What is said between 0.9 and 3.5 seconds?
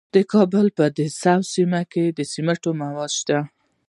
ده سبز کې د سمنټو مواد شته.